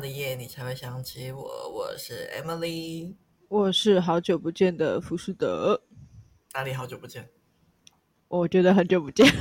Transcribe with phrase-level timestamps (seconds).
[0.00, 1.42] 的夜，你才会想起我。
[1.72, 3.14] 我是 Emily，
[3.48, 5.82] 我是好久不见的浮士德。
[6.54, 7.28] 哪里好久不见？
[8.28, 9.26] 我觉得很久不见。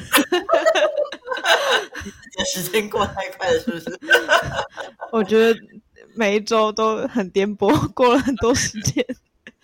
[2.46, 4.00] 时间过太快了，是不是？
[5.12, 5.60] 我觉得
[6.16, 9.06] 每一周都很颠簸，过了很多时间。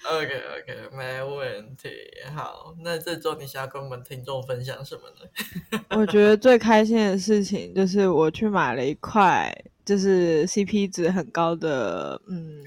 [0.05, 1.89] OK OK，没问题。
[2.33, 5.85] 好，那这周你想要跟我们听众分享什么呢？
[5.89, 9.53] 我觉得最开心的事情就是我去买了一块，
[9.89, 12.63] 就是 CP 值很高的，嗯，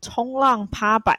[0.00, 1.14] 冲浪趴板，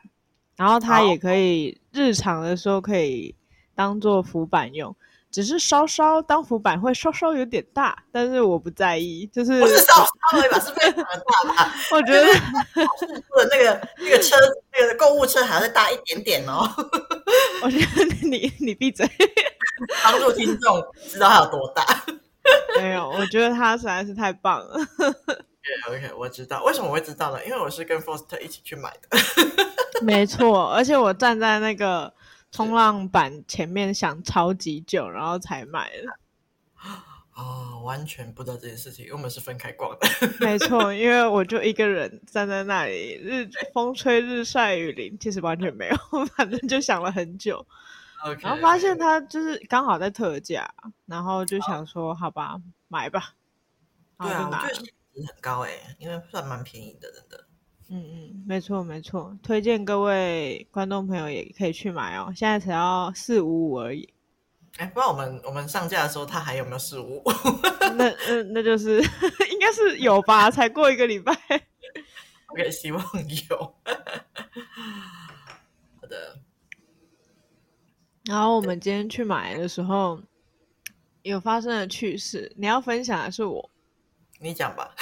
[0.55, 3.35] 然后它也可以日常的时候可以
[3.75, 4.95] 当做浮板用。
[5.29, 11.75] 只是稍稍当浮板会稍稍有点大，但是我不在意，就是不是稍稍而已吧，是非常的大吧？
[11.93, 12.25] 我觉得
[13.51, 14.35] 那个那个车
[14.73, 16.67] 那个购物车还要再大一点点哦。
[17.61, 19.07] 我觉得你你闭嘴，
[20.03, 21.85] 帮助听众知道它有多大。
[22.81, 24.77] 没有，我觉得他实在是太棒了。
[25.89, 27.43] OK 我知道为什么我会知道呢？
[27.45, 29.17] 因为我是跟 Foster 一起去买的。
[30.01, 32.13] 没错，而且我站在那个。
[32.51, 36.09] 冲浪板前面想超级久，然后才买的。
[36.75, 37.03] 啊、
[37.35, 40.07] 哦，完全不知道这件事情，因为我们是分开逛的。
[40.39, 47.67] 没错，因为我就一个人站在那里，日风吹日晒雨淋，其实完全没有，反正就想了很久。
[48.25, 50.67] Okay, 然后发现它就是刚好在特价，
[51.05, 53.35] 然后就想说，哦、好吧，买吧。
[54.17, 54.73] 对啊，我觉
[55.21, 57.45] 得很高哎，因为算蛮便宜的，真的。
[57.87, 64.11] 嗯嗯，没错没错，推荐各位观众朋友也可以去买哦，现在才要四五五而已。
[64.77, 67.23] 哎，不知道我们我们上架的时候，它还有没有四五五？
[67.95, 68.97] 那那那就是
[69.53, 71.31] 应该是有吧，才过一个礼拜。
[72.47, 73.03] OK，希望
[73.49, 73.57] 有。
[76.01, 76.39] 好的。
[78.27, 80.19] 然后我们今天去买的时候，
[81.21, 83.69] 有发生的趣事，你要分享的是我。
[84.39, 84.93] 你讲吧，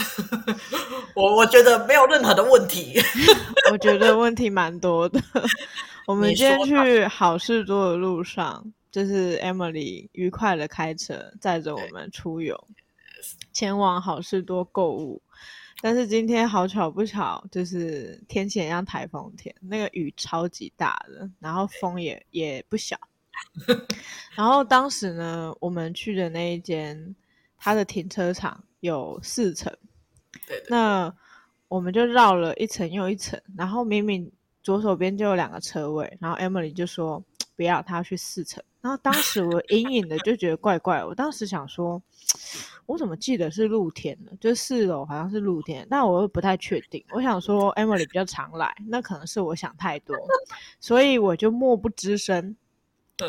[1.15, 2.99] 我我觉得没有任何的问题。
[3.71, 5.19] 我觉得问题蛮多的。
[6.05, 12.67] 我们今天去好事多的路上，就是 Emily 愉快的开车载着我们出游，
[13.51, 15.21] 前往好事多购物。
[15.81, 22.97] 但是今天好巧不巧，就是天气很像台风天，那个雨超级大的，然后风也也不小。
[24.35, 27.15] 然后当时呢，我们去的那一间，
[27.57, 28.63] 它的停车场。
[28.83, 29.73] 有四层，
[30.45, 31.15] 对，对，那
[31.69, 34.29] 我们就绕了一层又一层，然后明明
[34.61, 37.23] 左手边就有两个车位，然后 Emily 就说
[37.55, 38.61] 不要，她要去四层。
[38.81, 42.03] 然后当时我 隐隐的就觉得怪怪，我当时想说，
[42.85, 47.01] 我怎么记得是露天的，就四楼好像是露天，但我又不太确定。
[47.11, 50.13] 我想说 Emily 比较常来，那可能是我想太多，
[50.81, 52.53] 所以我就默不吱声。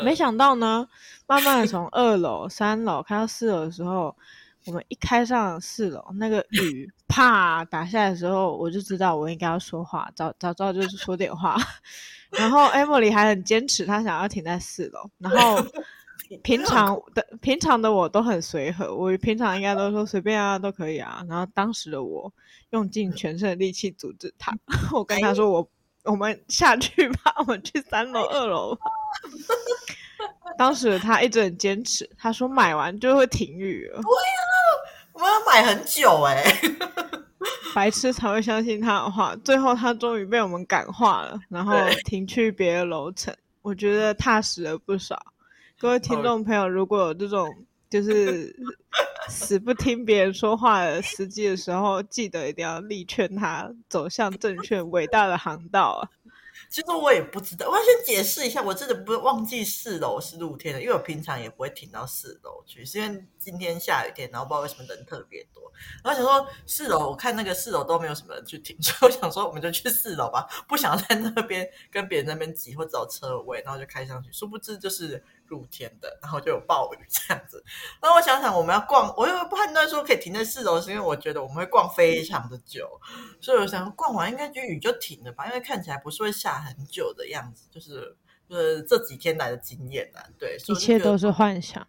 [0.03, 0.87] 没想到呢，
[1.27, 4.15] 慢慢的从二楼、 三楼开到四楼的时候。
[4.67, 11.55] 我们一开上四楼，那个雨啪打下来的时候，我就知道我应该要说话，早早知道就是说点话。
[12.33, 15.07] 然后 Emily 还很坚持，她想要停在四楼。
[15.19, 15.63] 然后
[16.41, 21.23] 平常的平常的我都很随和，我平常应该都说随便啊，都可以啊。
[21.29, 22.33] 然后当时的我
[22.71, 24.51] 用尽全身的力气阻止他，
[24.91, 25.59] 我跟他说我
[26.05, 28.75] ：“我我们下去吧，我们去三楼、二楼。”
[30.57, 34.01] 当时他一直很坚持，他说买完就会停雨了。
[35.13, 36.75] 我们要买很久哎、欸，
[37.73, 39.35] 白痴才会相信他的话。
[39.43, 41.73] 最后他终于被我们感化了，然后
[42.05, 43.35] 停去别的楼层。
[43.61, 45.17] 我觉得踏实了不少。
[45.79, 47.49] 各位听众朋友，如果有这种
[47.89, 48.55] 就是
[49.27, 56.09] 死不听别人说话的司机的时候，记得一定要力劝他走向正确伟大的航道啊！
[56.69, 65.71] 其实我也不知道，我要先解释一下，我真的不会忘记四楼是露天的，因为我平常也不会停到四楼去，是因为今天下雨天，然后不知道为什么人特别多，
[66.03, 75.23] 然后想说四楼，我看那个四楼都没有什么人去停， 所以我想说我们就去四楼吧，不想在那边跟别人那边挤或找车位，然后就开上去，殊不知就是。
[75.47, 77.63] 露天的，然后就有暴雨这样子。
[78.01, 82.89] 那我想想，我们要逛，我又判断说可以停在四楼，是因为我觉得我们会逛非常的久，
[83.39, 88.15] 所以我想逛完应该就雨就停了吧，因为看起来不是会下很久的样子，就是
[88.49, 90.23] 就是这几天来的经验啊。
[90.37, 91.85] 对，一切都是幻想。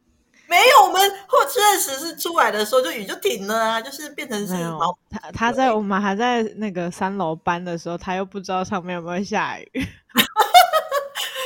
[0.49, 4.97] 没有，我们或确实是出来的时候就雨就停了啊，就是变成是毛。
[5.11, 9.69] 他他在我们还在那个三楼搬的时候，他又不知道上面有没有下雨。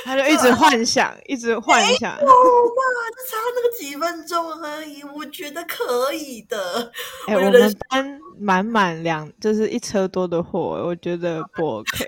[0.05, 2.12] 他就一直幻想，一直幻想。
[2.17, 2.82] 我吧，
[3.17, 6.93] 就差那个几分钟而已，我觉得可以的。
[7.26, 12.06] 哎、欸，我，我们搬满满两，就是一车多的货，我觉得不 OK。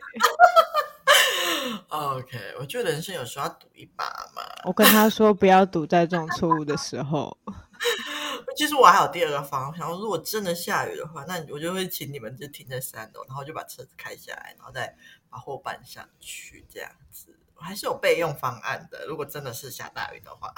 [1.89, 4.05] OK，我觉得人生有时候要赌一把
[4.35, 4.43] 嘛。
[4.65, 7.37] 我跟他说不要赌在这种错误的时候。
[8.57, 14.95] 其实我还有第二个方向，如果真的下雨的话，那我就会请你们就停在三楼，然后就把车子开下来，然后再
[15.31, 17.35] 把货搬上去，这样子。
[17.63, 20.53] 我还是有备用方案的，如果真的是下大雨的话。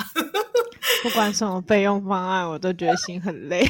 [1.04, 3.62] 不管什么备用方案，我都觉得心很累。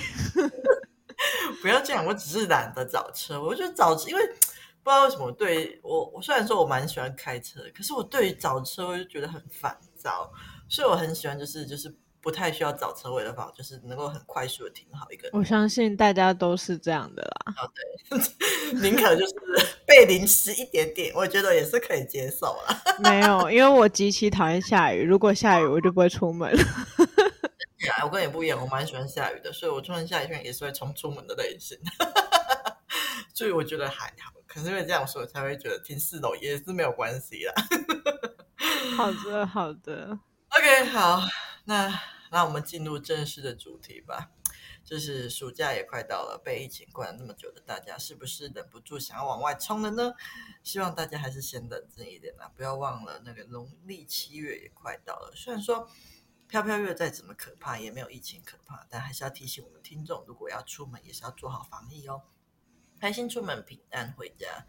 [1.60, 3.42] 不要这样，我只是懒得找车。
[3.42, 10.32] 我觉得找车，因为不知道为什么对我，我虽然说我蛮喜欢开车，可是我对于找车我就觉得很烦躁，
[10.69, 11.92] 所以我很喜欢就是就是。
[12.25, 15.29] 不太需要找车位的话，就是能够很快速的停好一个。
[15.35, 17.55] 我相信大家都是这样的啦。
[17.59, 18.19] 哦，对，
[18.81, 19.35] 宁可就是
[19.87, 22.82] 被淋湿一点点，我觉得也是可以接受啦。
[23.05, 26.50] 没有，因为我极其讨厌下雨，如果下雨我就不会出门。
[28.03, 31.79] 我跟你不一样，我蛮喜欢下雨的，所以我突然下雨天也是会冲出门的类型。
[33.35, 37.53] 所以我觉得还好，可是因为这样说，我才会觉得停四楼也是没有关系啦。
[38.97, 40.19] 好的，好的。
[40.49, 41.21] OK，好，
[41.67, 41.93] 那。
[42.34, 44.32] 那我们进入正式的主题吧。
[44.84, 50.12] 就是暑假也快到了，被疫情关了那么久的大家，是不是忍不住想要往外冲了呢？
[50.64, 55.32] 希望大家还是先冷静一点啦，不要忘了那个农历七月也快到了。
[55.36, 55.88] 虽然说
[56.48, 62.22] 飘飘月再怎么可怕，也没有疫情可怕，但还是要提醒我们听众，如果要出门，也是要做好防疫哦。
[63.00, 64.66] 开心出门，平安回家。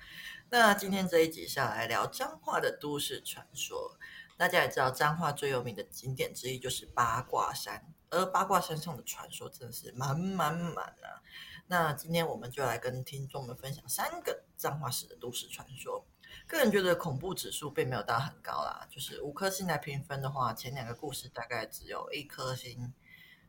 [0.50, 3.98] 那今天这一集是要来聊彰化的都市传说。
[4.38, 11.24] 大家也知道，彰化最有名的景点之一就是八卦山，而八卦山上的传说真的是满满满啊！
[11.68, 16.06] 那今天我们就来跟听众们分享三个彰化市的都市传说。
[16.48, 22.94] 个人觉得恐怖指数并没有到很高啦，就是五颗星来评分的话，前两个故事大概只有一颗星，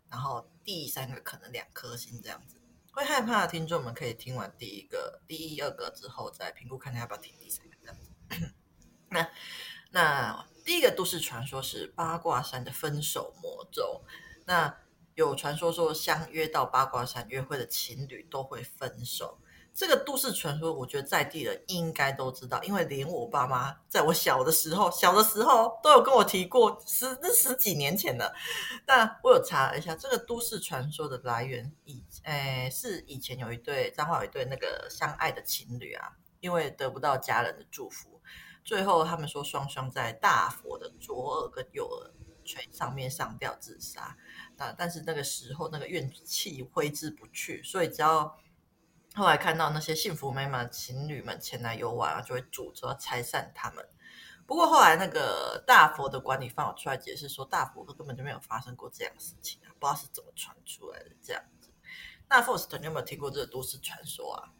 [0.08, 2.60] 然后第三个可能两颗星这样子。
[2.92, 8.54] 会害怕的听众们可以听完第一个、第一二个之后再评估，看看要不要听第三个这样子。
[9.10, 9.28] 那
[9.90, 10.46] 那。
[10.66, 14.02] 第一个都市传说是八卦山的分手魔咒。
[14.46, 14.76] 那
[15.14, 19.38] 有传说说，相约到八卦山约会的情侣都会分手。
[19.72, 28.34] 这个都市传说，我觉得在地人应该都知道，因为连我爸妈在我小的时候，小的时候都有跟我提过，十那十几年前了。
[28.88, 36.10] 那我有查了一下，这个都市传说的来源，以诶是以前有一对彰化有一对那个相爱的情侣啊，
[36.40, 38.15] 因为得不到家人的祝福。
[38.66, 42.10] 最后，他们说双双在大佛的左耳跟右耳
[42.44, 44.16] 垂上面上吊自杀。
[44.56, 48.36] 那但是那个时候，那个怨气挥之不去，所以只要
[49.14, 53.88] 后来看到那些幸福美满的情侣们前来游玩啊，就会诅咒拆散他们。
[54.46, 61.70] 不过后来那个大佛的管理方有出来解释说，大佛根本就没有发生过这样的事情啊，不知道是怎么传出来的这样子。
[62.28, 64.50] 那 Faust 你有没有听过这个都市传说啊？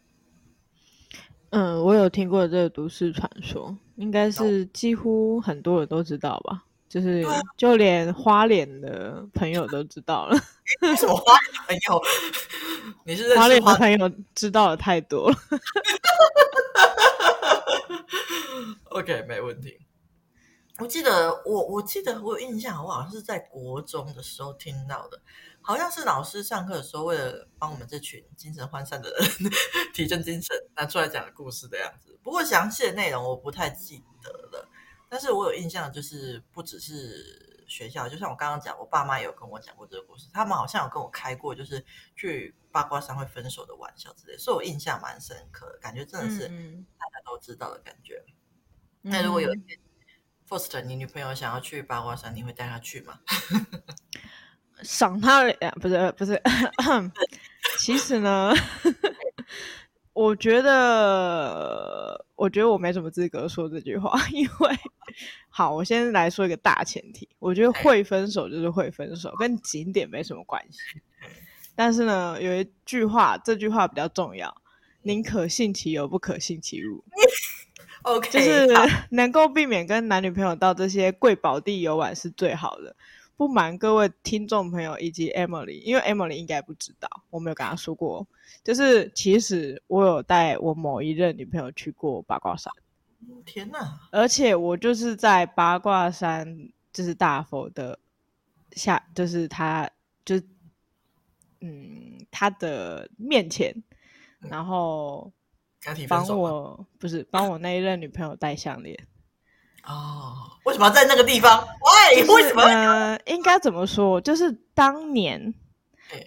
[1.51, 6.65] 嗯，我有听过这个都市传说，应该是几乎很多人都知道吧？
[6.89, 7.25] 就是
[7.57, 10.39] 就连花脸的朋友都知道了。
[10.83, 12.01] 为什么花脸的朋友？
[13.05, 15.37] 你是 花脸的朋友知道的太多了。
[18.91, 19.79] OK，没问题。
[20.79, 25.21] 我记得我我记得我有印象，我好像是在国中的时候听到的。
[25.67, 29.51] 好像是老师上课的时候，为了帮我们这群精神涣散的人
[29.93, 32.17] 提振精神，拿出来讲的故事的样子。
[32.23, 34.69] 不过详细的内容我不太记得了，
[35.09, 40.29] 但是我有印象，就是不只是学校，就像我刚刚讲，我爸妈也有跟我讲过这个故事。
[40.33, 46.47] 他们好像有跟我开过，就是去八卦山会分手的玩笑之类，所以我印象蛮深刻的，感觉真的是
[46.97, 48.25] 大家都知道的感觉。
[49.03, 49.77] 嗯、那如果有一天
[50.49, 53.19] Faust 你女朋友想要去八卦山，你会带她去吗？
[54.83, 56.41] 赏他脸不是不是，
[57.79, 58.53] 其实呢，
[60.13, 64.79] 我觉得我觉得我没什么资格说这句话， 因为
[65.49, 70.79] 好，我先来说一个大前提，我觉得会分手就是会分手，跟景点没什么关系。
[71.75, 74.55] 但是呢，有一句话，这句话比较重要，
[75.03, 77.03] 宁可信其有，不可信其无。
[78.03, 78.69] OK， 就是
[79.11, 82.95] 能够避免跟男女朋友到这些贵宝地游玩是最好的。
[83.37, 88.27] 不瞒各位听众朋友以及 Emily，因为 Emily 应该不知道，我没有跟她说过。
[88.65, 92.73] 就是其实我有带我某一任女朋友去过八卦山。
[93.45, 93.99] 天哪！
[94.11, 97.99] 而且我就是在八卦山，就是大佛的
[98.73, 99.91] 下，就是他，
[100.25, 100.41] 就
[101.61, 103.73] 嗯，他的面前，
[104.41, 105.33] 嗯、然后
[106.09, 108.99] 帮我不是帮我那一任女朋友戴项链。
[109.87, 111.65] 哦，为什么要在那个地方？
[112.11, 112.63] 喂，就是、为什么？
[112.63, 114.21] 呃，应该怎么说？
[114.21, 115.55] 就是当年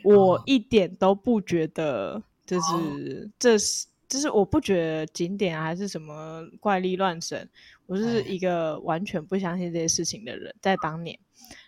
[0.03, 7.47] 我一点都不觉得，就是、哦、这是，就是我不觉得景点、啊、还是什么怪力乱神，
[7.85, 11.19] 我是一个完全不相信这些事情的人，在当年。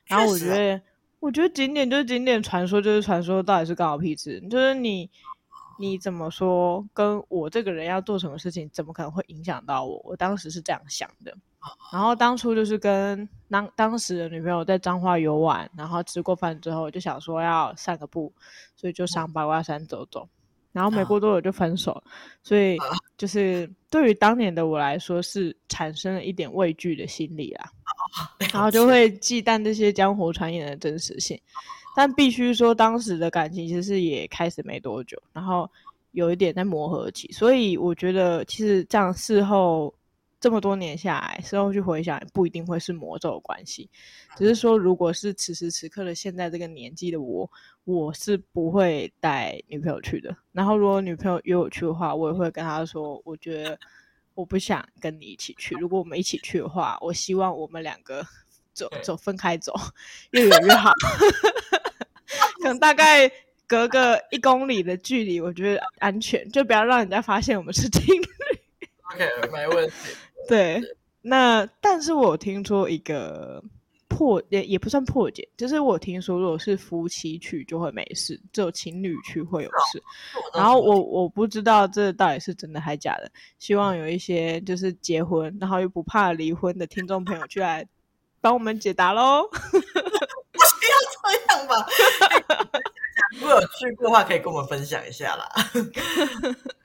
[0.06, 0.82] 然后我觉得
[1.20, 4.40] 我觉得景点就是景点，传说就是传说，到底是干我屁事？
[4.50, 5.10] 就是你
[5.78, 10.02] 你怎么说，跟我这个人要做什么事情，怎么可能会影响到我？
[10.06, 11.36] 我当时是这样想的。
[11.94, 18.34] 然后当初就是跟当当时的女朋友在彰化游玩，然后吃过饭之后就想说要散个步，
[18.76, 20.28] 所以就上八卦山走走。
[20.72, 22.02] 然后没过多久就分手，
[22.42, 22.78] 所以
[23.18, 27.70] 就是对于当年的我来说是产生了一点畏惧的心理啦，
[28.54, 31.38] 然后就会忌惮这些江湖传言的真实性。
[31.94, 35.70] 但必须说，当时的感情其实是也开始没多久，然后
[36.12, 39.94] 有一点在磨合期，所以我觉得其实这样事后。
[40.42, 43.88] 这么多年下来，事后去回想，不一定会是魔咒的关系。
[44.36, 47.50] 只是说，如果是此时此刻的现在这个年纪的我，
[47.84, 50.36] 我是不会带女朋友去的。
[50.52, 53.80] 然后，如果女朋友约我去的话，我也会跟她说，我觉得
[54.34, 55.76] 我不想跟你一起去。
[55.76, 58.26] 如果我们一起去的话，我希望我们两个
[58.74, 59.74] 走走分开走，
[60.32, 60.92] 越远越好。
[62.64, 63.32] 可能大概
[63.68, 68.26] 隔个一公里的距离，我觉得安全，就不要让人家发现我们是情侣。
[69.14, 69.94] OK，没问题。
[70.48, 70.82] 对，
[71.22, 73.64] 那但是我听说一个
[74.08, 80.02] 破也也不算破解，就是我听说如果是夫妻去就会没事，只有情侣去会有事。
[80.54, 87.88] 然后我我不知道这到底是真的还假的，希望有一些就是结婚然后又不怕离婚的听众朋友去来
[88.42, 89.48] 帮我们解答喽。
[89.52, 91.88] 不需要这样吧？
[93.40, 95.50] 如果有去过的话，可以跟我们分享一下啦。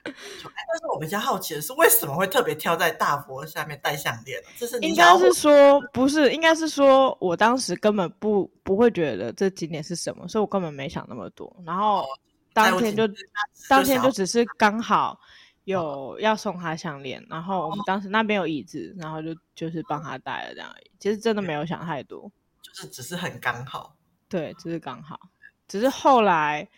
[0.77, 4.39] 但是我比较好奇的是，为什么会特别挑在大佛下面戴项链？
[4.59, 11.51] 这是应该是说不是，应该是说我当时根本不不会觉得这景点是什么，所以我根本没想那么多。
[11.65, 12.05] 然后
[12.53, 13.15] 当天就，就
[13.71, 15.19] 当天就只是刚好
[15.65, 20.91] 有要送他项链，然后我们当时那边有椅子，然后就就是帮他戴了这样而已。
[21.01, 22.31] 其实真的没有想太多，
[22.61, 23.97] 就是只是很刚好。
[24.29, 25.19] 对，只是刚好，
[25.69, 26.69] 只是后来。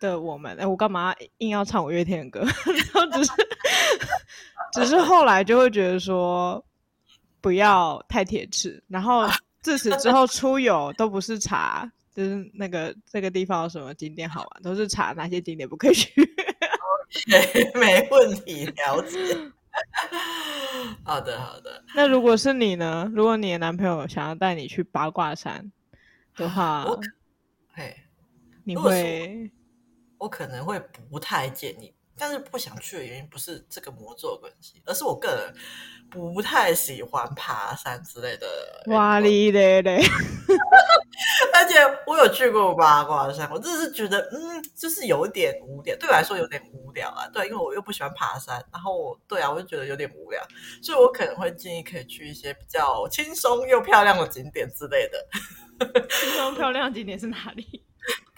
[0.00, 2.46] 的我们，哎，我干嘛硬要唱五月天的歌？
[2.66, 3.32] 然后只是，
[4.74, 6.64] 只是后来就会觉得说，
[7.40, 8.82] 不要太铁齿。
[8.88, 9.28] 然后
[9.60, 16.22] 自此之后出游都不是查，就是那个这个地方有什么景点好玩，都是查哪些景点不可以去。
[17.26, 19.18] OK， 没问题，了解。
[21.04, 21.82] 好的，好的。
[21.94, 23.10] 那如果是你呢？
[23.14, 25.70] 如果你的男朋友想要带你去八卦山
[26.36, 26.84] 的话，
[27.72, 27.96] 嘿，
[28.64, 29.50] 你会？
[30.18, 30.78] 我可能会
[31.10, 35.54] 不太建议，但是不想去的原因不是这个魔咒的关系，而是我个人
[36.10, 38.46] 不太喜欢爬山之类的。
[38.86, 40.02] 哇哩嘞嘞！
[41.52, 41.74] 而且
[42.06, 47.28] 我有去过八卦山，我真的是觉得，嗯，就是有点无聊，对我来说有点无聊啊。
[47.32, 50.40] 对，因为我又不喜欢爬山，然后对啊，我就觉得有点无聊，
[50.82, 55.28] 所以我可能会建议可以去一些比较轻松又漂亮的景点之类的。
[56.08, 57.84] 轻松漂亮的景点是哪里？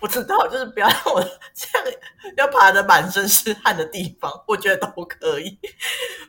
[0.01, 1.21] 不知道，就是不要让我
[1.55, 1.99] 这样
[2.37, 5.59] 要爬的满身是汗的地方，我觉得都可以。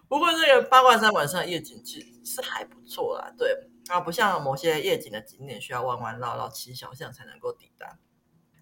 [0.08, 3.48] 不过这个八卦山晚上夜景其实是还不错啦，对，
[3.88, 7.98] 然后不像某些夜景的景点需要弯弯绕绕骑小巷才能够抵达。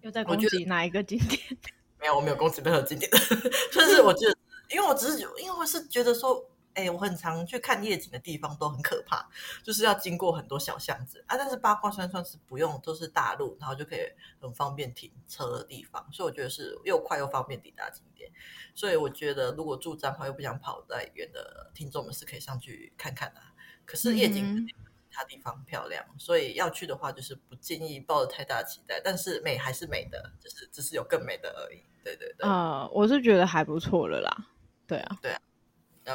[0.02, 1.40] 又在攻击哪一个景点？
[2.00, 3.10] 没有，我没有攻击任何景点，
[3.72, 4.34] 就是我觉得，
[4.70, 6.46] 因为我只是因为我是觉得说。
[6.80, 9.28] 哎、欸，我很常去看夜景的地方都很可怕，
[9.62, 11.36] 就是要经过很多小巷子啊。
[11.36, 14.00] 但是八卦山算是不用，都是大路，然后就可以
[14.40, 18.30] 很方便停车的地方，所以我觉得是又快又方便抵达景点。
[18.74, 23.52] 所以我觉得，如果住彰化又不想跑太远的听众们是可以上去看看的、啊。
[23.84, 24.74] 可是夜景其
[25.10, 29.00] 他地方漂亮，嗯、所以要去的话，就是不建议抱着太大的期待。
[29.04, 31.82] 但是美还是美的，就是只是有更美的而已。
[32.02, 34.46] 对对对，啊、呃，我是觉得还不错了啦。
[34.86, 35.40] 对啊，对啊。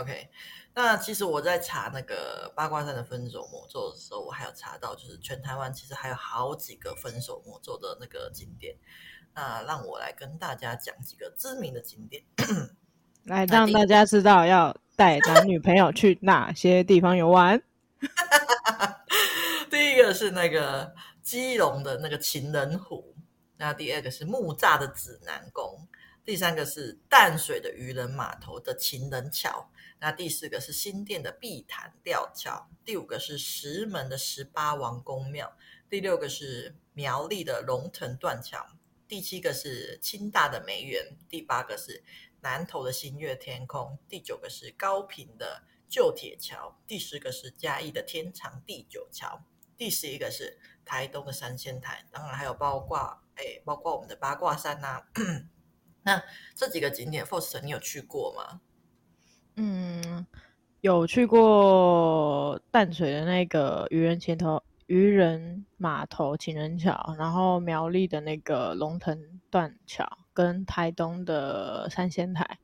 [0.02, 0.30] OK，
[0.74, 8.76] 那其实我在查那个八卦山的分手魔咒的时候，我还有查到，就是全台湾其实还有好几个分手魔咒的那个景点。
[9.34, 12.24] 那让我来跟大家讲几个知名的景点，
[13.26, 17.62] 来让大家知道要带男女朋友去哪些地方游玩。
[19.70, 23.14] 第一个是那个基隆的那个情人湖，
[23.58, 25.86] 那第二个是木栅的指南宫，
[26.24, 29.70] 第三个是淡水的渔人码头的情人桥。
[30.00, 35.58] 那第四个是新店的碧潭吊桥，第五个是石门的十八王公庙，
[35.90, 38.68] 第六个是苗栗的龙腾断桥，
[39.08, 42.04] 第七个是清大的梅园，第八个是
[42.42, 49.44] 南投的新月天空，第九个是高屏的旧铁桥，第十个是嘉义的天长地久桥，
[49.78, 55.04] 第十一个是台东的三仙台，当然还有包括哎，包括我们的八卦山呐、
[56.04, 56.22] 那
[56.54, 58.62] 这几个景点，Faust 你有去过吗？
[59.58, 60.26] 嗯，
[60.82, 69.18] 有去过淡水的那个渔人前头，渔人码头情人桥，然后苗栗的那个龙腾
[69.50, 72.60] 断桥，跟台东的三仙台，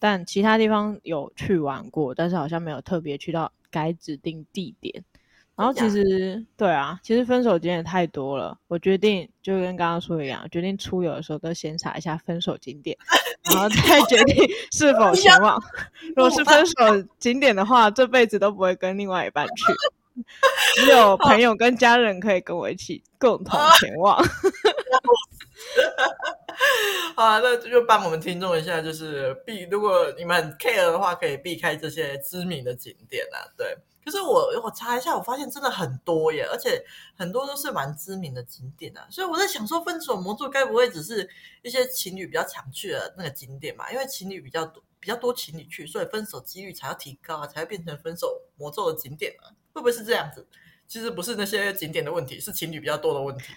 [0.00, 5.04] 但其他地方有去玩过，但是好像没有特别去到该指定地点。
[5.54, 12.96] 然后其实对啊，其实分手景点太多了，我决定就跟刚刚说的一样，决定出游的时候都先查一下分手景点，
[13.52, 15.62] 然后再决定是否前往。
[16.16, 16.72] 如果是分手
[17.18, 19.72] 景点的话，这辈子都不会跟另外一半去，
[20.84, 24.16] 只有朋友跟家人可以跟我一起共同前往。
[27.14, 33.76] 好啊，那就帮我们听众一下，就是避，如果你们很 care 的话，可以避开这些知名的景点啊，对。
[34.04, 36.84] 可是我我查一下，我发现真的很多耶，而且
[37.16, 39.06] 很多都是蛮知名的景点啊。
[39.10, 41.28] 所以我在想说，分手魔咒该不会只是
[41.62, 43.90] 一些情侣比较常去的那个景点嘛？
[43.92, 49.54] 因为情侣比较多，比较多情侣去，所以分手几率才要提高啊，才会变成分手魔咒的景点啊？
[49.72, 50.46] 会不会是这样子？
[50.88, 53.54] 其实不是那些景点的问题，是情侣比较多的问题。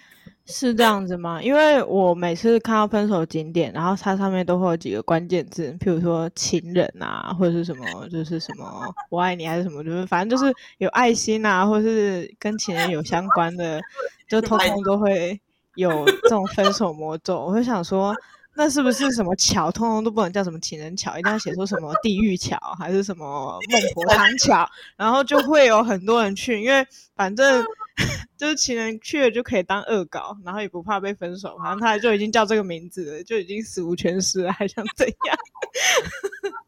[0.48, 1.42] 是这样子吗？
[1.42, 8.64] 因为我每次看到分手景点，然后它上面都会有几个关键字，譬如说情人啊，或者是什么，就是什么
[9.10, 13.80] 我爱你还是什么，就是反正就是有爱心啊，或者是跟情人有相关的，
[14.28, 15.40] 就通通都会
[15.74, 17.44] 有这种分手魔咒。
[17.46, 18.14] 我就想说，
[18.54, 24.64] 那是不是什么桥，通通都不能叫什么情人桥，一定要写出什么地狱桥，还是什么孟婆汤桥，
[24.96, 26.86] 然后就会有很多人去，因为
[27.16, 27.64] 反正。
[28.36, 35.36] 就是情人去了就可以当恶搞，然后也不怕被分手，反正他就已经叫这个名字了，就已经死无全尸了，还想怎样？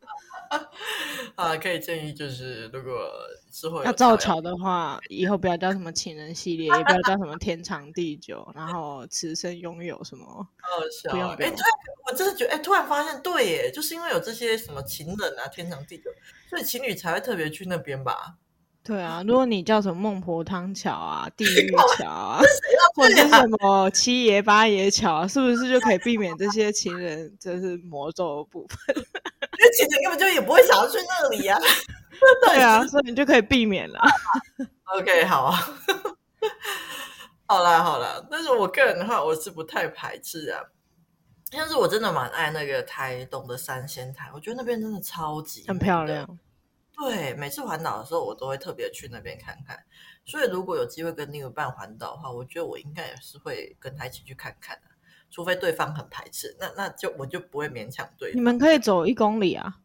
[1.34, 2.92] 啊，可以建议就是，如果
[3.52, 10.26] 之后要造桥的话，以后不要叫什么情人系列，也不要叫什么天长地久，然后此生拥有什么？
[10.26, 11.28] 好笑。
[11.32, 11.52] 哎，对，
[12.10, 16.04] 我真的觉得，哎，突然发现，对耶，就是因为有这些什么情人啊，天长地久，
[16.48, 18.36] 所以情侣才会特别去那边吧。
[18.88, 22.40] 对啊，如果你叫什么孟婆汤桥啊、地 狱桥啊，
[22.96, 28.96] 或者是什么七爷八爷桥啊，是不是就可以避免这些情人就是魔咒的部分？
[28.96, 31.58] 因为情人根本就也不会想要去那里啊。
[32.46, 34.00] 对啊，所以你就可以避免了。
[34.96, 35.58] OK，好啊。
[37.44, 40.62] 好啦好啦，但是我个人的话，我是不太排斥啊。
[41.50, 46.38] 但是我真的蛮爱那个台东的三仙台，我觉得那边真的超级很漂亮。
[47.00, 49.78] 对，每次环岛的时候，我都会特别去那边看看。
[50.24, 54.82] 所以，如果有机会跟另一半环岛的话，我觉得我应该也是会跟他一起去看看的。
[55.30, 58.32] 除非对方很排斥，那那就我就不会勉强对。
[58.34, 59.76] 你们可以走一公里啊？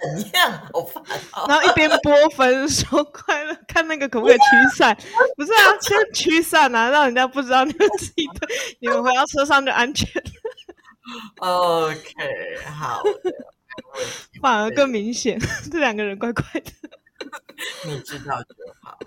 [0.00, 0.52] 怎样？
[0.72, 1.02] 好烦
[1.34, 1.44] 哦！
[1.46, 4.96] 然后一边播分 说快乐，看那个可不可以驱散？
[5.36, 10.08] 不是啊，先驱散啊，让人家不知道你们自己的，你们回到车上就安全。
[11.38, 11.96] OK，
[12.64, 13.02] 好。
[14.40, 15.38] 反而更明显，
[15.70, 16.70] 这两个人怪怪的。
[17.86, 18.98] 你知道就好。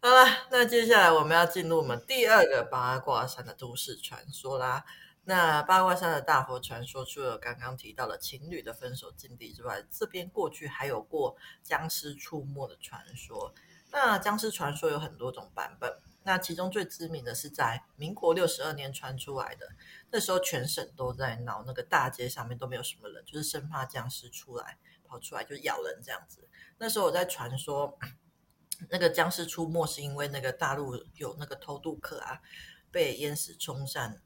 [0.00, 4.84] 好了，那接下来我们要进入我们第二个八卦山的都市传说啦。
[5.24, 13.52] 那八卦山的大佛传说，除了刚刚提到的情侣的分手禁地之外，这边过去还有过僵尸出没的传说。
[13.90, 15.98] 那僵尸传说有很多种版本。
[16.26, 19.68] 那其中最知名的是在民国六十二年传出来的，
[20.10, 26.48] 那时候全省都在闹，那个大街上面都没有什么人，就是生怕僵尸出来跑出来就咬人这样子。
[26.78, 27.96] 那时候我在传说，
[28.90, 32.42] 那个僵尸出没是因为那个大陆有那个偷渡客啊，
[32.90, 34.18] 被淹死冲上，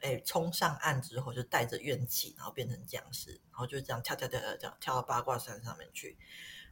[0.00, 6.18] 哎，冲上岸之后就带着怨气，然后变成僵尸，然后就这样跳跳跳跳跳跳到八卦山上面去。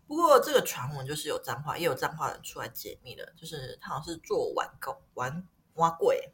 [0.06, 6.32] 不过这个传闻就是有脏话，也有脏话人出来解密了，就是他好像是做玩狗玩挖柜，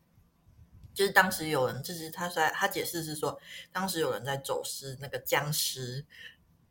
[0.93, 3.39] 就是当时有人，就是他在他解释是说，
[3.73, 6.05] 当时有人在走私那个僵尸，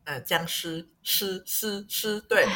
[0.04, 2.46] 呃，僵尸尸尸尸，对，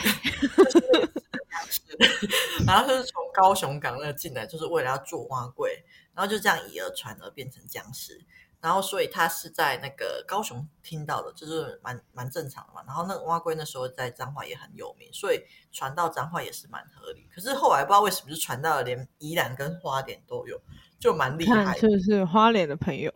[2.66, 5.83] 然后就是从高雄港那进来，就是为了要做挖柜，
[6.14, 8.24] 然后就这样以讹传讹变成僵尸。
[8.64, 12.83] 然后，所以他是在那个高雄听到的，就是蛮蛮正常的嘛。
[12.87, 17.29] 然后那个蛙龟那时候在彰化也很有名，所以传到彰化也是蛮合理。
[17.31, 20.59] 可是后来不知道为什么就传到了连宜兰跟花莲都有，
[20.98, 21.79] 就蛮厉害 的。
[21.79, 23.12] 就是花莲的朋友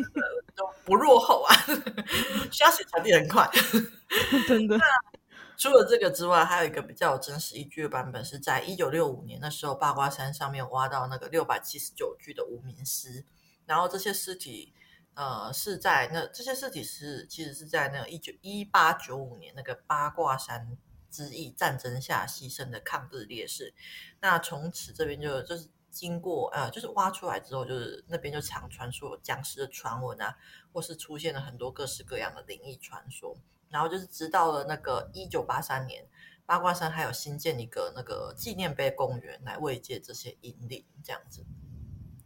[0.56, 1.54] 都不落后啊，
[2.50, 3.46] 消息传递很快，
[4.48, 4.78] 真的。
[5.58, 13.26] 除了这个之外，还有一个比较有真实依据的版本，是在一九六五年那时候，八卦山上面挖到那个六百七十九具的无名尸，
[13.66, 14.72] 然后这些尸体。
[15.16, 20.76] 呃，是在那这些尸体是其实是在那个一九一八九五年那个八卦山
[21.10, 23.72] 之役战争下牺牲的抗日烈士。
[24.20, 30.36] 那从此这边就就是经过呃，就是挖出来之后，就是那边就常传说有僵尸的传闻啊，
[30.70, 33.34] 或是出现了很多各式各样的灵异传说。
[33.70, 36.06] 然后就是直到了那个一九八三年，
[36.44, 41.44] 八卦山还有新建一个那个纪念碑公园来慰藉这些英灵，这样子。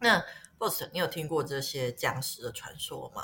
[0.00, 0.24] 那
[0.60, 3.22] Boss，你有听过这些僵尸的传说吗？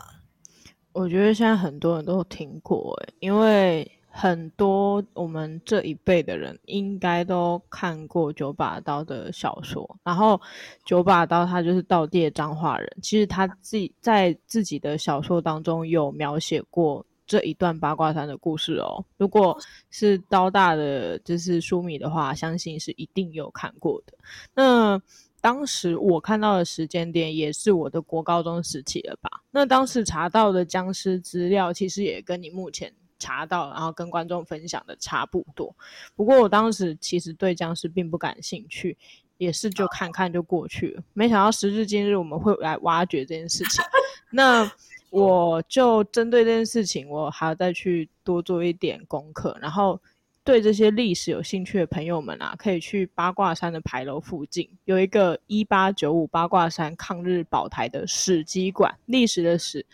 [0.92, 3.88] 我觉得现在很多人都听过，哎，因为。
[4.18, 10.40] 很多我们这一辈的人应该都看过九把刀的小说，然后
[10.86, 19.04] 九把刀他就是道地的彰化人，其实他自己在自己的小说当中有描写过这一段八卦山的故事哦。
[19.18, 19.54] 如果
[19.90, 24.14] 是刀大的就是书迷的话，相信是一定有看过的。
[24.54, 24.98] 那
[25.46, 29.30] 当时我看到的时间点也是我的国高中时期了吧？
[29.52, 32.92] 那当时查到的僵尸资料其实也跟你目前。
[33.18, 35.74] 查到，然后跟观众分享的差不多。
[36.14, 38.94] 不过我当时其实对僵尸并不感兴趣，
[39.38, 41.02] 也是就看看就过去了。
[41.14, 43.82] 没想到时至今日我们会来挖掘这件事情。
[44.30, 44.70] 那
[45.08, 49.56] 我就针对这件事情，我还要再去多做一点功课。
[49.62, 49.98] 然后
[50.46, 59.84] 对这些历史有兴趣的朋友们啊，可以去八卦山的牌楼附近有一个一八九五八卦山抗日保台的史迹馆，历史的史，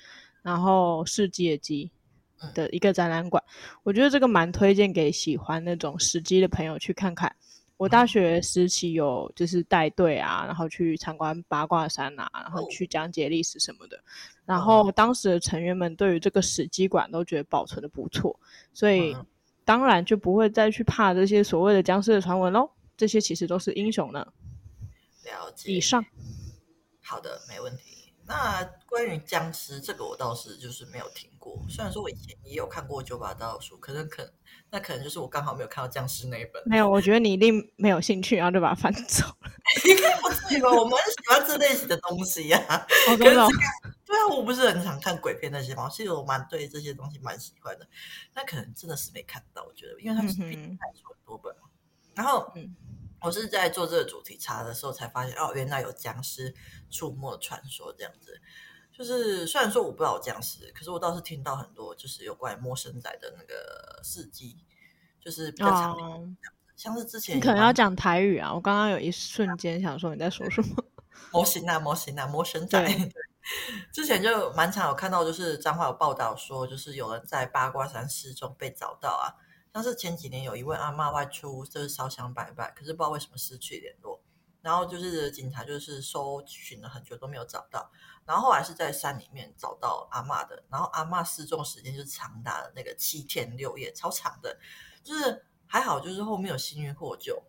[0.43, 1.91] 然后世纪的纪。
[2.55, 3.41] 的一个展览馆，
[3.85, 7.33] 我觉得这个蛮推荐给喜欢那种史迹的朋友去看看。
[7.77, 13.97] 我大学时期有就是带队啊，然后去参观八卦山啊，然后去讲解历史什么的。
[14.45, 18.37] 然后当时的成员们对于这个史迹馆都觉得保存的不错，
[18.73, 19.17] 所以
[19.65, 22.71] 当然就不会再去怕这些所谓的僵尸的传闻喽。
[22.97, 24.27] 这些其实都是英雄呢。
[25.25, 25.73] 了解。
[25.73, 26.05] 以上。
[27.01, 28.13] 好的，没问题。
[28.25, 31.61] 那关于僵尸这个，我倒是就是没有听过。
[31.69, 34.33] 虽然说我以前也有看过九把刀的书，可是可能
[34.71, 36.63] 那可能就是我刚好没有看到僵尸那一本。
[36.65, 39.51] 没有，我觉得你一定没有兴趣，然后就把它翻走了。
[39.85, 40.71] 应该不是吧？
[40.71, 42.87] 我蛮喜欢这类型的东西呀、啊。
[43.09, 43.47] 哦，真的。
[44.13, 47.89] 对啊，我不是很常看鬼片那些嘛，其实我蛮对这些东西蛮喜欢的。
[48.35, 51.69] 那可能真的是没看到，我觉得，因为他们是拍出很多本嘛。
[52.15, 52.75] 然后，嗯。
[53.25, 56.53] 我是在做这个主题查的时候才发现，哦，原来有僵尸
[56.91, 58.37] 出没传说这样子。
[58.91, 64.57] 就是虽然说我不知道有僵尸，可是我倒是听到很多就是有关于陌生仔的那个事迹，
[65.21, 66.29] 就是比较常见、哦、
[66.75, 70.85] 像是之前你可能要讲台语啊，我刚刚有一瞬间想说你在说什么？
[71.31, 72.85] 模型啊，模型啊，魔神仔。
[73.93, 79.35] 之前就蛮常有看到，就是彰化有报道说，就是有人在八卦山失踪被找到啊。
[79.75, 84.21] 像是前几年有一位阿嬷外出，就是烧香拜拜，可是不知道为什么失去联络，
[84.61, 87.91] 然后就是警察就是搜寻了很久都没有找到，
[88.27, 94.55] 然后后来是在山里面找到阿嬷的，然后阿嬷失踪时间就是长达的那个七天六夜，超长的，
[95.03, 97.43] 就是还好就是后面有幸运获救，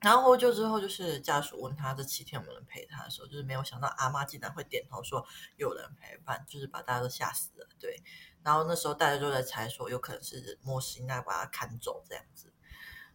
[0.00, 8.00] 然后获救之后就是家属问他这七天有没有人陪他的时候，就是没有想到阿妈竟然会点头说有人陪伴，就是把大家都吓死了，对。
[8.44, 12.52] 然后那时候大家都在猜说，有可能是莫西娜把他砍走这样子。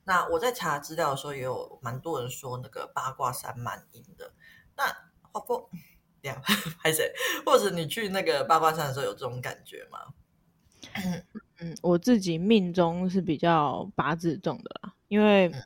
[0.03, 4.33] 那我在查资料的时候，也有蛮多人说那个八卦山蛮阴的。
[4.75, 4.83] 那
[5.21, 5.69] 花不
[6.21, 6.41] 这样
[6.77, 7.13] 还是
[7.45, 9.99] 或者你去那个八卦山的时候有这种感觉吗？
[11.59, 15.47] 嗯，我自己命中是比较八字重的啦，因为。
[15.47, 15.63] 嗯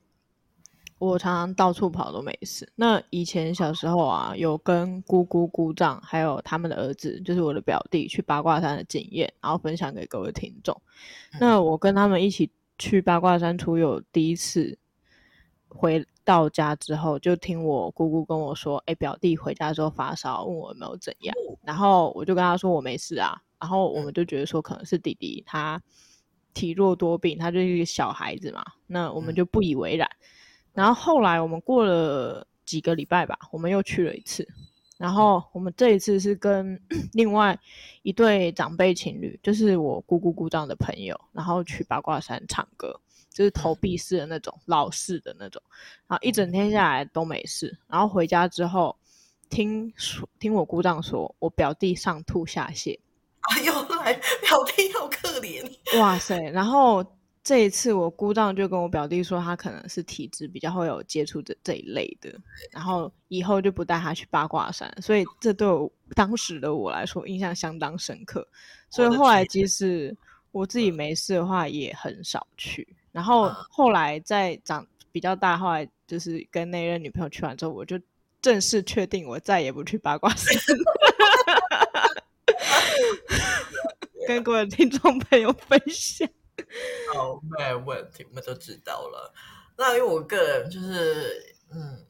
[1.00, 2.68] 我常常到处跑都没事。
[2.76, 10.76] 那以前小时候啊，有跟姑姑、姑丈还有他们的儿子，就是我的表弟，去八卦山的经验，然后分享给各位听众。
[11.40, 14.76] 那我跟他们一起去八卦山出游，第一次
[15.70, 25.80] 回到家之后，就听我姑姑跟我说：“哎，表弟回家之后发烧，问我有没有怎样。”然后我就跟他说：“我没事啊。”然后我们就觉得说，可能是弟弟他
[26.56, 28.64] 体弱多病，他就是一个小孩子嘛。
[28.88, 30.10] 那我们就不以为然。
[30.78, 34.48] 然后后来我们过了几个礼拜吧，我们又去了一次。
[34.96, 36.80] 然后我们这一次是跟
[37.14, 37.60] 另外
[38.04, 42.96] 一对长辈情侣，就是我姑姑姑丈的朋友，然后去八卦山唱歌，
[43.34, 45.60] 就是投币式的那种老式的那种。
[46.08, 47.76] 然后一整天下来都没事。
[47.88, 48.96] 然后回家之后，
[49.50, 53.00] 听说听我姑丈说，我表弟上吐下泻。
[53.50, 55.68] 哎 呦，来表弟好可怜。
[56.00, 56.40] 哇塞！
[56.52, 57.04] 然后。
[57.48, 62.30] 这一次，我姑丈就跟我表弟说，他可能是体质比较会有接触这这一类的，
[62.74, 68.46] 然后以后就不带他去八卦山，所以这对我当时的我来说印象相当深刻。
[68.90, 70.14] 所以后来即使
[70.52, 72.86] 我自己没事的话，也很少去。
[73.14, 77.98] 然后后来在长比较大，后来就是跟那任女朋友去完之后，我就
[78.42, 80.54] 正式确定我再也不去八卦山，
[84.28, 86.28] 跟各位听众朋友分享。
[87.14, 89.34] 好，没问题，我们都知道了。
[89.78, 92.06] 那因为我个人就是，嗯，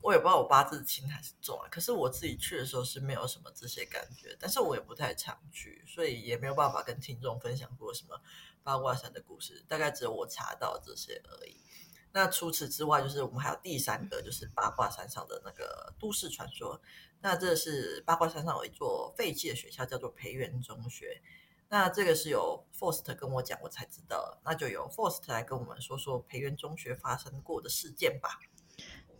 [0.00, 1.68] 我也不知道我八字轻还是重啊。
[1.70, 8.20] 可是我自己去的时候是没有什么这些感觉，但是我也不太常去，所以也没有办法跟听众分享过什么
[8.62, 11.60] 八卦山的故事，大概只有我查到这些而已。
[12.12, 16.80] 那除此之外，就是我们还有第三个，就是八卦山上的那个都市传说。
[17.20, 21.20] 那这是八卦山上有一座废弃的学校，叫做培元中学。
[21.72, 24.36] 那这个是由 Forst 跟我讲，我才知道。
[24.44, 28.28] 那就由 Forst 来跟我们说说培元中学发生过的事件吧。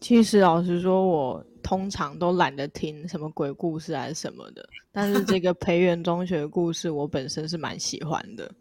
[0.01, 4.69] 其实老实说，我通常都懒得听什么鬼故事还是什么的。
[4.91, 8.53] 但是这个培元中学的故事，我本身是蛮喜欢的。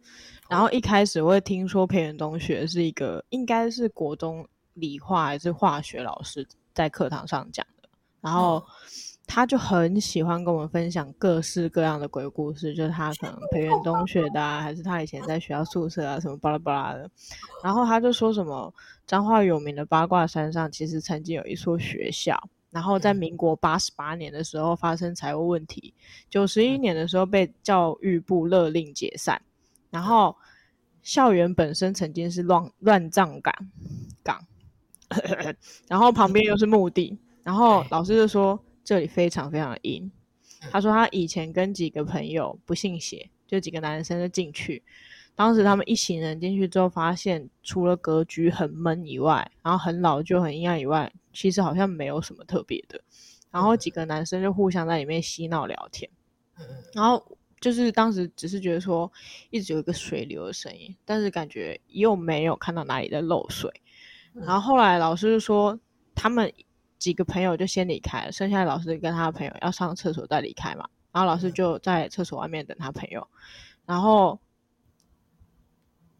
[0.47, 7.89] 然后一开始我会听说培元中学是一个，应该是国中理化还是化学老师在课堂上讲的。
[8.21, 8.58] 然后。
[8.60, 17.08] 嗯他就很喜欢跟我们分享各式各样的鬼故事，就是他可能 培元中学的啊，还是他以前在学校宿舍啊，什么巴拉巴拉的。
[17.63, 18.74] 然后他就说什么
[19.06, 22.36] 彰化有名的八卦山上，其实曾经有一所学校，
[22.72, 25.94] 然后在民国八十八年的时候发生财务问题，
[26.28, 29.39] 九十一年的时候被教育部勒令解散，
[29.92, 30.36] 然后
[31.04, 33.54] 校园本身曾经是乱乱葬岗
[34.24, 34.44] 岗，
[35.88, 38.60] 然后旁边又是墓地，然后老师就说。
[38.89, 40.12] 这里非常非常的阴。
[40.71, 44.82] 他说他以前跟几个朋友不信邪，就几个男生就进去。
[45.36, 52.99] 当时他们一行人进去之后，发现除了格局很闷以外，然后很老旧、很阴暗以外，其实好像没有什么特别的。
[53.52, 56.10] 然后几个男生就互相在里面嬉闹聊天。
[56.91, 57.23] 然后
[57.60, 59.12] 就是当时只是觉得说，
[59.52, 63.71] 一直有一个水流的声音，但是感觉又没有看到哪里在漏水。
[64.34, 65.80] 然后后来老师就说
[66.15, 66.52] 他们。
[67.00, 70.88] 几个朋友就先离开了，剩下的老师跟他的朋友要上厕所再离开嘛。
[71.12, 73.26] 然后老师就在厕所外面等他朋友。
[73.86, 74.40] 然后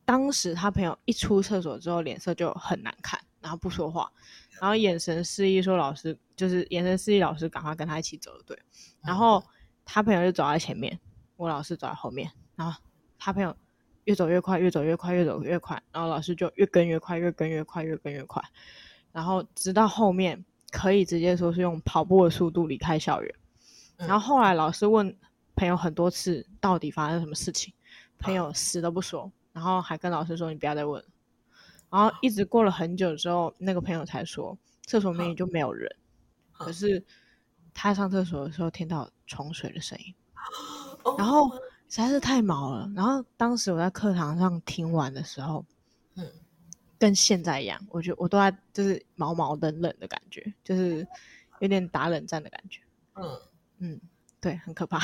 [0.06, 4.12] 当时他朋友一出厕所之后，脸色就很难看，然后不说话，
[4.60, 8.58] 然后眼神示意说老师就是眼神示意老师赶快跟他一起走，对。
[9.04, 9.44] 然后
[9.86, 10.98] 他朋友就走在前面，
[11.36, 12.32] 我老师走在后面。
[12.56, 12.82] 然后
[13.20, 13.56] 他朋友
[14.06, 15.80] 越走越快，越走越快，越走越快。
[15.92, 18.42] 然后老师就越跟越快，越跟越快，越跟越快。
[19.12, 20.46] 然后直到后面。
[20.72, 23.36] 可以直接说是用跑步的速度离开校园，
[23.98, 25.16] 然后后来老师问
[25.56, 27.74] 朋友很多次到底发生什么事情，
[28.20, 31.04] 朋友死都不说，然后还跟老师说你不要再问，
[31.90, 35.94] 然后一直过了很久之后，那个朋友才说厕所里面就没有人，
[36.52, 37.04] 可是
[37.74, 40.14] 他上厕所的时候听到冲水的声音，
[41.18, 41.50] 然后
[41.90, 45.66] 实在是太毛了，然后当时我在课堂上听完的时候，
[46.16, 46.26] 嗯。
[47.00, 51.08] 跟现在一样，我觉得我都在就是毛毛冷冷的感觉，就是
[51.60, 52.82] 有点打冷战的感觉。
[53.16, 53.40] 嗯
[53.78, 54.02] 嗯，
[54.42, 55.00] 对，很可怕。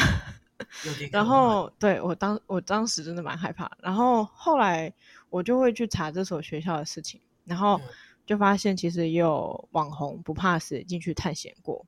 [1.10, 3.72] 然后对我当我当时真的蛮害怕。
[3.82, 4.94] 然后后来
[5.30, 7.80] 我就会去查这所学校的事情，然后
[8.26, 11.86] 就发现其实也有网红不怕死进去探险过。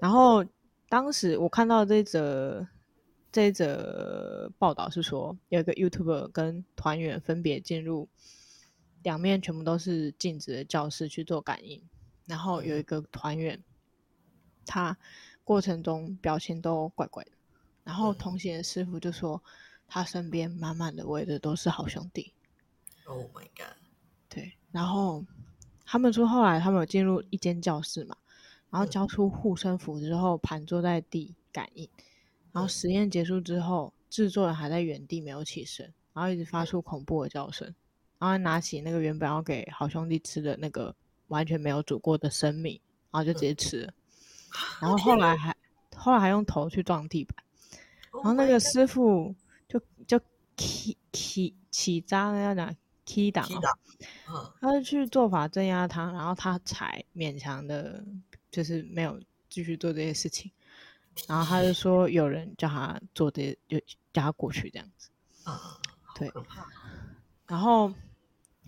[0.00, 0.44] 然后
[0.88, 2.66] 当时我看到这则
[3.30, 8.08] 这则报道是说，有一个 YouTuber 跟团员分别进入。
[9.06, 11.80] 两面全部都是镜子的教室去做感应，
[12.24, 13.62] 然后有一个团员，
[14.64, 14.98] 他
[15.44, 17.30] 过程中表情都怪怪的，
[17.84, 19.40] 然后同行的师傅就说
[19.86, 22.34] 他身边满满的围的都是好兄弟。
[23.04, 23.76] Oh my god！
[24.28, 25.24] 对，然后
[25.84, 28.16] 他们说后来他们有进入一间教室嘛，
[28.70, 31.88] 然后交出护身符之后盘坐在地感应，
[32.50, 37.72] 然后实验结束之后，制作人还在原地没有起身，然后一直发出恐怖的叫声。
[38.18, 40.94] 然后拿起那个原本要给好兄弟吃的那个
[41.28, 43.92] 完全没有煮过的生米，然后就直接吃了。
[44.80, 45.54] 然后后来还
[45.94, 47.36] 后来还用头去撞地板。
[48.14, 49.34] 然后那个师傅
[49.68, 50.18] 就就
[50.56, 52.74] 起起起扎要讲
[53.04, 53.46] 起档，
[54.60, 58.02] 他就去做法镇压他，然后他才勉强的，
[58.50, 60.50] 就是没有继续做这些事情。
[61.28, 63.78] 然后他就说有人叫他做这些，就
[64.14, 65.10] 叫他过去这样子。
[66.14, 66.32] 对，
[67.46, 67.92] 然后。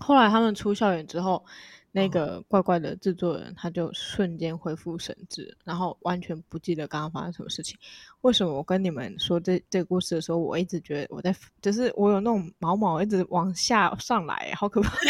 [0.01, 1.45] 后来他们出校园之后，
[1.93, 7.77] 那个怪怪的制作人他就瞬间恢复神智，然后完全不记得刚刚发生什么事情。
[8.23, 14.97] 为什么我跟你们说这这个故事的时候，我一直觉得我在，就是我有那种毛毛一直往下上来，好可怕！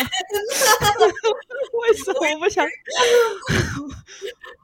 [1.78, 2.66] 为什么我不想？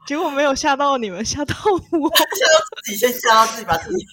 [0.05, 2.29] 结果没有吓到你们，吓到我，吓到
[2.83, 4.05] 自己，先吓到自己，把自己。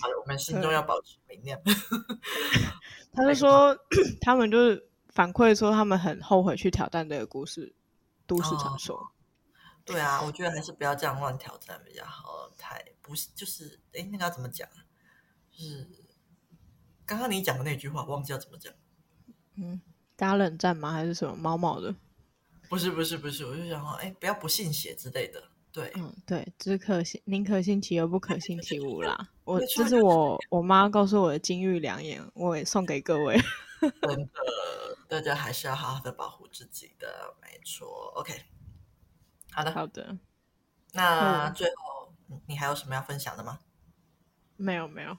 [0.00, 1.58] 好了，我们心中要保持明亮。
[3.12, 3.76] 他就说，
[4.20, 7.74] 他们就是反馈说，他们很后悔去挑战这个故事
[8.26, 8.96] 都市传说。
[8.96, 9.08] 哦。
[9.84, 12.48] 对啊，我觉得还是不要这样乱挑战比较好。
[12.56, 14.68] 太不是，就是哎，那个要怎么讲？
[15.50, 15.88] 就是
[17.04, 18.72] 刚刚你讲的那句话，忘记要怎么讲。
[19.56, 19.80] 嗯，
[20.14, 20.92] 打冷战吗？
[20.92, 21.94] 还是什么猫猫的？
[22.68, 25.49] 不是，不是，不是，我就想说，哎，不要不信邪之类的。
[25.72, 29.28] 对，嗯，对，只可信宁可信其有，不可信其无啦。
[29.44, 33.38] 我这是我我妈告诉我的金玉良言，我也送给各位。
[33.80, 34.28] 真的，
[35.08, 38.12] 大家还是要好好的保护自己的，没错。
[38.16, 38.34] OK，
[39.52, 40.18] 好的，好的。
[40.92, 43.60] 那最后，嗯，你还有什么要分享的吗？
[44.56, 45.16] 没有，没有。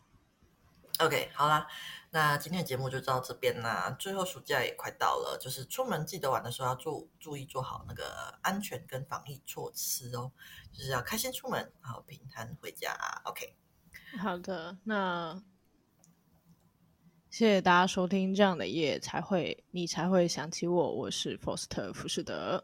[1.04, 1.68] OK，好啦，
[2.12, 3.90] 那今天的节目就到这边啦。
[3.98, 10.32] 最后暑假也快到了，就是出门记得玩的时候要注注意做好那个安全跟防疫措施哦，
[10.72, 12.96] 就是要开心出门，然后平安回家。
[13.24, 13.56] OK，
[14.20, 15.42] 好的，那
[17.32, 22.64] 谢谢大家收听这样的夜才会你才会想起我，我是 Foster 福士德，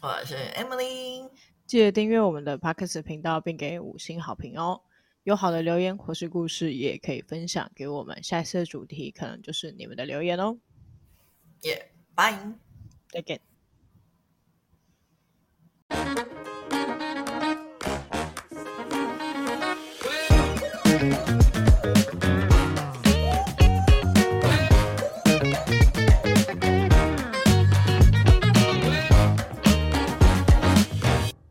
[0.00, 1.30] 我是 Emily，
[1.66, 4.80] 记得订阅我们的 Podcast 频道并给五星好评哦。
[5.26, 8.22] 有好的留言或是故事，也可以分享给我们。
[8.22, 10.56] 下一次的主题可能就是你们的留言哦。
[11.62, 12.52] 耶，拜，
[13.08, 13.40] 再见。